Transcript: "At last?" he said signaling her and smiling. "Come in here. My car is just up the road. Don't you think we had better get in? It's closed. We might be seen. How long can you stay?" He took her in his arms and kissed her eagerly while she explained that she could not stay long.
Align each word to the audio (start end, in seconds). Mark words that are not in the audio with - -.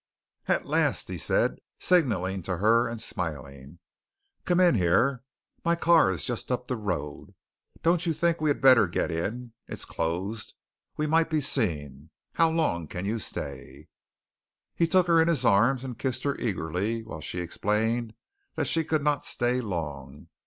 "At 0.47 0.65
last?" 0.65 1.09
he 1.09 1.19
said 1.19 1.59
signaling 1.77 2.43
her 2.45 2.87
and 2.87 2.99
smiling. 2.99 3.77
"Come 4.45 4.59
in 4.59 4.73
here. 4.73 5.21
My 5.63 5.75
car 5.75 6.09
is 6.09 6.25
just 6.25 6.51
up 6.51 6.65
the 6.65 6.75
road. 6.75 7.35
Don't 7.83 8.07
you 8.07 8.11
think 8.11 8.41
we 8.41 8.49
had 8.49 8.61
better 8.63 8.87
get 8.87 9.11
in? 9.11 9.53
It's 9.67 9.85
closed. 9.85 10.55
We 10.97 11.05
might 11.05 11.29
be 11.29 11.39
seen. 11.39 12.09
How 12.33 12.49
long 12.49 12.87
can 12.87 13.05
you 13.05 13.19
stay?" 13.19 13.89
He 14.73 14.87
took 14.87 15.05
her 15.05 15.21
in 15.21 15.27
his 15.27 15.45
arms 15.45 15.83
and 15.83 15.99
kissed 15.99 16.23
her 16.23 16.35
eagerly 16.39 17.03
while 17.03 17.21
she 17.21 17.39
explained 17.39 18.15
that 18.55 18.65
she 18.65 18.83
could 18.83 19.03
not 19.03 19.23
stay 19.23 19.61
long. 19.61 20.29